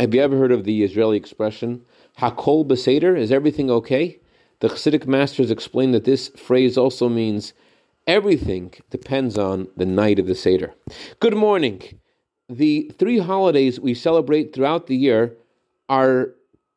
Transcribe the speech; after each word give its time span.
Have 0.00 0.14
you 0.14 0.20
ever 0.20 0.38
heard 0.38 0.52
of 0.52 0.62
the 0.62 0.84
Israeli 0.84 1.16
expression, 1.16 1.82
Hakol 2.18 2.64
Beseder? 2.64 3.18
Is 3.18 3.32
everything 3.32 3.68
okay? 3.68 4.20
The 4.60 4.68
Chassidic 4.68 5.08
masters 5.08 5.50
explain 5.50 5.90
that 5.90 6.04
this 6.04 6.28
phrase 6.36 6.78
also 6.78 7.08
means 7.08 7.52
everything 8.06 8.74
depends 8.90 9.36
on 9.36 9.66
the 9.76 9.84
night 9.84 10.20
of 10.20 10.28
the 10.28 10.36
Seder. 10.36 10.72
Good 11.18 11.34
morning. 11.34 11.98
The 12.48 12.92
three 12.96 13.18
holidays 13.18 13.80
we 13.80 13.92
celebrate 13.92 14.54
throughout 14.54 14.86
the 14.86 14.94
year 14.94 15.36
are 15.88 16.28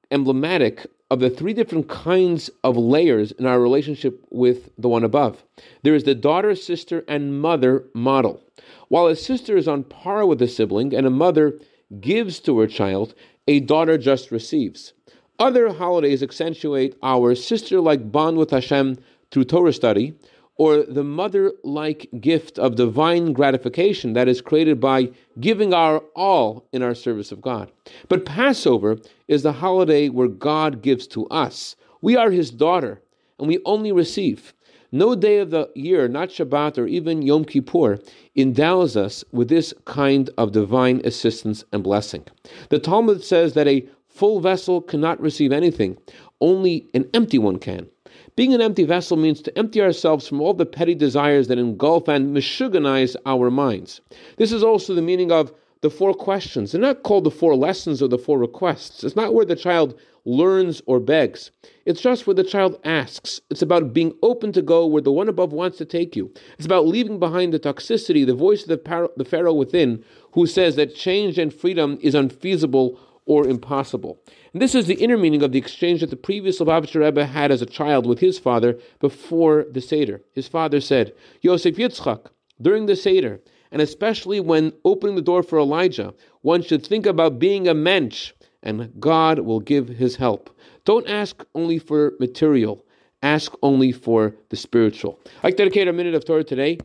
emblematic 0.09 0.87
of 1.11 1.19
the 1.19 1.29
three 1.29 1.53
different 1.53 1.87
kinds 1.89 2.49
of 2.63 2.75
layers 2.75 3.33
in 3.33 3.45
our 3.45 3.61
relationship 3.61 4.25
with 4.31 4.71
the 4.79 4.89
one 4.89 5.03
above. 5.03 5.43
There 5.83 5.93
is 5.93 6.05
the 6.05 6.15
daughter, 6.15 6.55
sister, 6.55 7.03
and 7.07 7.39
mother 7.39 7.85
model. 7.93 8.41
While 8.87 9.05
a 9.05 9.15
sister 9.15 9.57
is 9.57 9.67
on 9.67 9.83
par 9.83 10.25
with 10.25 10.41
a 10.41 10.47
sibling 10.47 10.95
and 10.95 11.05
a 11.05 11.11
mother 11.11 11.59
gives 11.99 12.39
to 12.41 12.59
her 12.59 12.67
child, 12.67 13.13
a 13.47 13.59
daughter 13.59 13.97
just 13.97 14.31
receives. 14.31 14.93
Other 15.39 15.73
holidays 15.73 16.21
accentuate 16.21 16.95
our 17.01 17.35
sister 17.35 17.81
like 17.81 18.11
bond 18.11 18.37
with 18.37 18.51
Hashem 18.51 18.97
through 19.31 19.45
Torah 19.45 19.73
study, 19.73 20.13
or 20.55 20.83
the 20.83 21.03
mother 21.03 21.53
like 21.63 22.07
gift 22.19 22.59
of 22.59 22.75
divine 22.75 23.33
gratification 23.33 24.13
that 24.13 24.27
is 24.27 24.41
created 24.41 24.79
by 24.79 25.09
giving 25.39 25.73
our 25.73 25.99
all 26.15 26.67
in 26.71 26.83
our 26.83 26.93
service 26.93 27.31
of 27.31 27.41
God. 27.41 27.71
But 28.07 28.25
Passover 28.25 28.97
is 29.27 29.41
the 29.41 29.53
holiday 29.53 30.09
where 30.09 30.27
God 30.27 30.83
gives 30.83 31.07
to 31.07 31.25
us. 31.29 31.75
We 32.01 32.15
are 32.15 32.29
his 32.29 32.51
daughter, 32.51 33.01
and 33.39 33.47
we 33.47 33.59
only 33.65 33.91
receive. 33.91 34.53
No 34.93 35.15
day 35.15 35.39
of 35.39 35.51
the 35.51 35.69
year, 35.73 36.09
not 36.09 36.29
Shabbat 36.29 36.77
or 36.77 36.85
even 36.85 37.21
Yom 37.21 37.45
Kippur, 37.45 37.99
endows 38.35 38.97
us 38.97 39.23
with 39.31 39.47
this 39.47 39.73
kind 39.85 40.29
of 40.37 40.51
divine 40.51 40.99
assistance 41.05 41.63
and 41.71 41.81
blessing. 41.81 42.25
The 42.69 42.79
Talmud 42.79 43.23
says 43.23 43.53
that 43.53 43.69
a 43.69 43.87
full 44.09 44.41
vessel 44.41 44.81
cannot 44.81 45.21
receive 45.21 45.53
anything, 45.53 45.97
only 46.41 46.89
an 46.93 47.09
empty 47.13 47.37
one 47.37 47.57
can. 47.57 47.87
Being 48.35 48.53
an 48.53 48.61
empty 48.61 48.83
vessel 48.83 49.15
means 49.15 49.41
to 49.41 49.57
empty 49.57 49.81
ourselves 49.81 50.27
from 50.27 50.41
all 50.41 50.53
the 50.53 50.65
petty 50.65 50.95
desires 50.95 51.47
that 51.47 51.57
engulf 51.57 52.09
and 52.09 52.35
mishuganize 52.35 53.15
our 53.25 53.49
minds. 53.49 54.01
This 54.35 54.51
is 54.51 54.63
also 54.63 54.93
the 54.93 55.01
meaning 55.01 55.31
of 55.31 55.53
the 55.81 55.89
four 55.89 56.13
questions. 56.13 56.71
They're 56.71 56.81
not 56.81 57.03
called 57.03 57.23
the 57.23 57.31
four 57.31 57.55
lessons 57.55 58.01
or 58.01 58.07
the 58.07 58.17
four 58.17 58.37
requests. 58.37 59.03
It's 59.03 59.15
not 59.15 59.33
where 59.33 59.45
the 59.45 59.55
child 59.55 59.99
learns 60.25 60.81
or 60.85 60.99
begs. 60.99 61.49
It's 61.85 62.01
just 62.01 62.27
where 62.27 62.35
the 62.35 62.43
child 62.43 62.79
asks. 62.83 63.41
It's 63.49 63.63
about 63.63 63.93
being 63.93 64.13
open 64.21 64.51
to 64.53 64.61
go 64.61 64.85
where 64.85 65.01
the 65.01 65.11
one 65.11 65.27
above 65.27 65.51
wants 65.51 65.79
to 65.79 65.85
take 65.85 66.15
you. 66.15 66.31
It's 66.57 66.65
about 66.65 66.87
leaving 66.87 67.19
behind 67.19 67.53
the 67.53 67.59
toxicity, 67.59 68.25
the 68.25 68.35
voice 68.35 68.61
of 68.61 68.69
the, 68.69 68.77
par- 68.77 69.09
the 69.17 69.25
Pharaoh 69.25 69.53
within, 69.53 70.03
who 70.33 70.45
says 70.45 70.75
that 70.75 70.95
change 70.95 71.39
and 71.39 71.51
freedom 71.51 71.97
is 72.01 72.13
unfeasible 72.13 72.99
or 73.25 73.47
impossible. 73.47 74.19
And 74.53 74.61
this 74.61 74.75
is 74.75 74.85
the 74.85 74.95
inner 74.95 75.17
meaning 75.17 75.41
of 75.41 75.51
the 75.51 75.59
exchange 75.59 76.01
that 76.01 76.09
the 76.09 76.15
previous 76.15 76.59
Lubavitcher 76.59 77.01
Rebbe 77.01 77.25
had 77.25 77.51
as 77.51 77.61
a 77.61 77.67
child 77.67 78.05
with 78.05 78.19
his 78.19 78.37
father 78.37 78.79
before 78.99 79.65
the 79.71 79.81
Seder. 79.81 80.21
His 80.33 80.47
father 80.47 80.81
said, 80.81 81.13
Yosef 81.41 81.75
Yitzchak, 81.75 82.27
during 82.61 82.85
the 82.85 82.95
Seder, 82.95 83.41
and 83.71 83.81
especially 83.81 84.39
when 84.39 84.73
opening 84.83 85.15
the 85.15 85.21
door 85.21 85.43
for 85.43 85.59
Elijah, 85.59 86.13
one 86.41 86.61
should 86.61 86.85
think 86.85 87.05
about 87.05 87.39
being 87.39 87.67
a 87.67 87.73
mensch, 87.73 88.33
and 88.61 88.91
God 88.99 89.39
will 89.39 89.59
give 89.59 89.87
his 89.87 90.17
help. 90.17 90.49
Don't 90.85 91.07
ask 91.07 91.45
only 91.55 91.79
for 91.79 92.13
material, 92.19 92.85
ask 93.23 93.53
only 93.63 93.91
for 93.91 94.35
the 94.49 94.55
spiritual. 94.55 95.19
I 95.43 95.51
dedicate 95.51 95.87
a 95.87 95.93
minute 95.93 96.15
of 96.15 96.25
Torah 96.25 96.43
today 96.43 96.79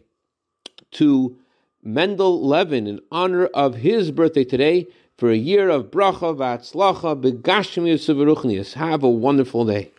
to 0.92 1.36
Mendel 1.82 2.46
Levin 2.46 2.86
in 2.86 3.00
honor 3.10 3.46
of 3.46 3.76
his 3.76 4.10
birthday 4.10 4.44
today 4.44 4.86
for 5.16 5.30
a 5.30 5.36
year 5.36 5.68
of 5.68 5.90
bracha 5.90 6.36
v'atzlacha 6.36 7.20
begashmius 7.20 8.74
Have 8.74 9.02
a 9.02 9.10
wonderful 9.10 9.64
day. 9.64 9.92